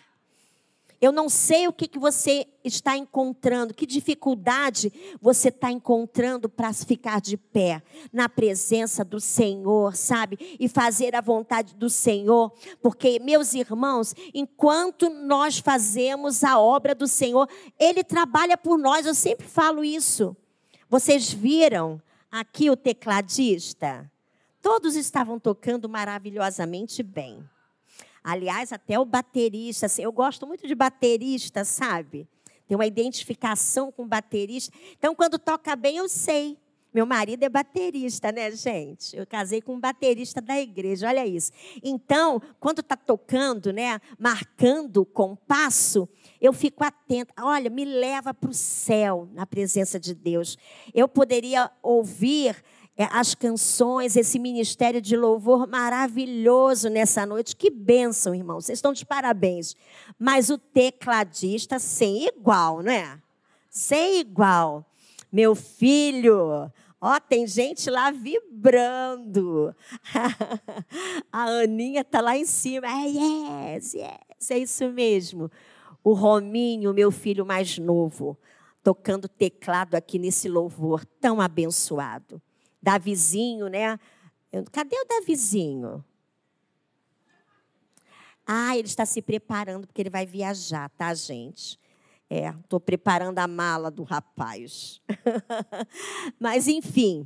[0.99, 6.73] Eu não sei o que, que você está encontrando, que dificuldade você está encontrando para
[6.73, 10.57] ficar de pé na presença do Senhor, sabe?
[10.59, 12.51] E fazer a vontade do Senhor,
[12.81, 17.47] porque, meus irmãos, enquanto nós fazemos a obra do Senhor,
[17.77, 20.35] Ele trabalha por nós, eu sempre falo isso.
[20.89, 24.11] Vocês viram Aqui o tecladista.
[24.61, 27.41] Todos estavam tocando maravilhosamente bem.
[28.21, 29.85] Aliás, até o baterista.
[29.85, 32.27] Assim, eu gosto muito de baterista, sabe?
[32.67, 34.77] Tem uma identificação com baterista.
[34.97, 36.57] Então, quando toca bem, eu sei.
[36.93, 39.15] Meu marido é baterista, né, gente?
[39.15, 41.51] Eu casei com um baterista da igreja, olha isso.
[41.83, 46.07] Então, quando está tocando, né, marcando o compasso,
[46.39, 47.33] eu fico atenta.
[47.39, 50.57] Olha, me leva para o céu na presença de Deus.
[50.93, 52.55] Eu poderia ouvir
[52.97, 57.55] é, as canções, esse ministério de louvor maravilhoso nessa noite.
[57.55, 58.59] Que bênção, irmão.
[58.59, 59.75] Vocês estão de parabéns.
[60.17, 63.19] Mas o tecladista sem igual, não é?
[63.69, 64.83] Sem igual.
[65.31, 66.71] Meu filho,
[67.01, 69.75] ó, tem gente lá vibrando.
[71.31, 72.87] A Aninha tá lá em cima.
[72.87, 75.51] É, yes, yes, é isso mesmo
[76.09, 78.37] o Rominho, meu filho mais novo,
[78.81, 82.41] tocando teclado aqui nesse louvor tão abençoado.
[82.81, 83.99] Davizinho, né?
[84.71, 86.01] Cadê o Davizinho?
[88.45, 91.77] Ah, ele está se preparando porque ele vai viajar, tá, gente?
[92.29, 95.01] É, estou preparando a mala do rapaz.
[96.39, 97.25] Mas, enfim,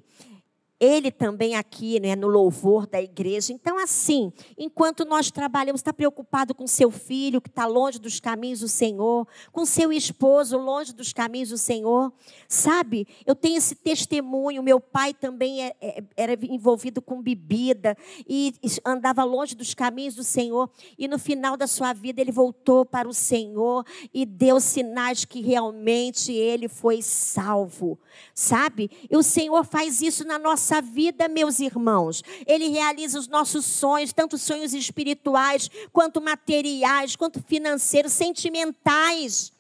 [0.82, 3.54] ele também aqui, né, no louvor da igreja.
[3.54, 8.62] Então, assim, enquanto nós trabalhamos, está preocupado com seu filho que está longe dos caminhos
[8.62, 12.12] do Senhor, com seu esposo longe dos caminhos do Senhor,
[12.48, 13.08] sabe?
[13.28, 14.64] Eu tenho esse testemunho.
[14.64, 17.96] Meu pai também é, é, era envolvido com bebida
[18.28, 18.52] e
[18.84, 20.68] andava longe dos caminhos do Senhor.
[20.98, 25.42] E no final da sua vida ele voltou para o Senhor e deu sinais que
[25.42, 28.00] realmente ele foi salvo,
[28.34, 28.90] sabe?
[29.12, 32.24] E o Senhor faz isso na nossa nossa vida, meus irmãos.
[32.48, 39.52] Ele realiza os nossos sonhos, tanto sonhos espirituais, quanto materiais, quanto financeiros, sentimentais.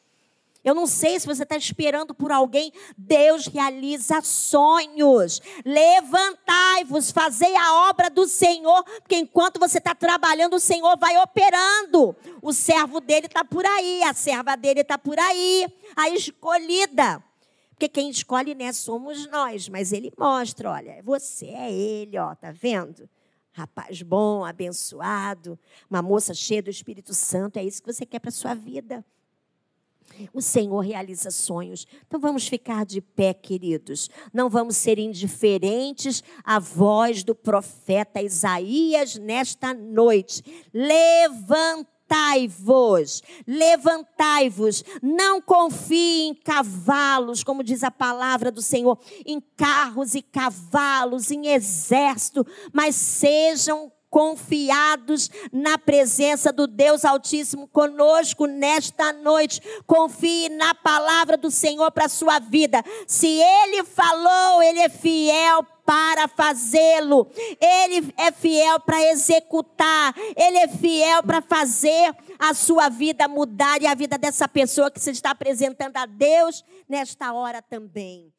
[0.63, 2.71] Eu não sei se você está esperando por alguém.
[2.97, 5.41] Deus realiza sonhos.
[5.65, 12.15] Levantai-vos, fazei a obra do Senhor, porque enquanto você está trabalhando, o Senhor vai operando.
[12.41, 17.21] O servo dele está por aí, a serva dele está por aí, a escolhida.
[17.81, 19.67] Porque quem escolhe, né, somos nós.
[19.67, 23.09] Mas ele mostra, olha, você é ele, ó, tá vendo?
[23.53, 25.57] Rapaz bom, abençoado,
[25.89, 29.03] uma moça cheia do Espírito Santo, é isso que você quer para sua vida.
[30.31, 31.87] O Senhor realiza sonhos.
[32.05, 34.11] Então vamos ficar de pé, queridos.
[34.31, 40.43] Não vamos ser indiferentes à voz do profeta Isaías nesta noite.
[40.71, 50.13] Levanta levantai-vos, levantai-vos, não confie em cavalos, como diz a palavra do Senhor, em carros
[50.13, 59.61] e cavalos, em exército, mas sejam confiados na presença do Deus Altíssimo conosco nesta noite.
[59.87, 62.83] Confie na palavra do Senhor para a sua vida.
[63.07, 67.31] Se Ele falou, Ele é fiel para fazê-lo.
[67.59, 70.13] Ele é fiel para executar.
[70.35, 74.99] Ele é fiel para fazer a sua vida mudar e a vida dessa pessoa que
[74.99, 78.31] você está apresentando a Deus nesta hora também.